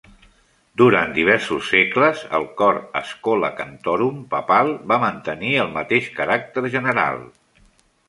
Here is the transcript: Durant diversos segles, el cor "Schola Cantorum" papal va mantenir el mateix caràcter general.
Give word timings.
Durant 0.81 1.11
diversos 1.17 1.69
segles, 1.73 2.23
el 2.39 2.47
cor 2.63 2.81
"Schola 3.11 3.53
Cantorum" 3.61 4.19
papal 4.35 4.73
va 4.95 5.01
mantenir 5.07 5.55
el 5.67 5.73
mateix 5.81 6.13
caràcter 6.21 6.69
general. 6.79 7.27